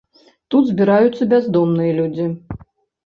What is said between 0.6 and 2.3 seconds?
збіраюцца бяздомныя людзі.